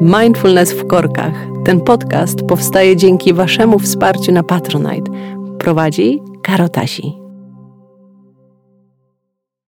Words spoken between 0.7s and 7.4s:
w korkach. Ten podcast powstaje dzięki Waszemu wsparciu na Patronite. Prowadzi Karotasi.